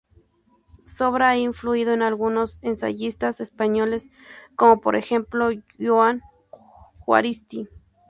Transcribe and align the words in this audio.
Su 0.87 1.05
obra 1.05 1.29
ha 1.29 1.37
influido 1.37 1.93
en 1.93 2.01
algunos 2.01 2.57
ensayistas 2.63 3.39
españoles, 3.39 4.09
como 4.55 4.81
por 4.81 4.95
ejemplo 4.95 5.51
Jon 5.79 6.23
Juaristi. 6.97 7.69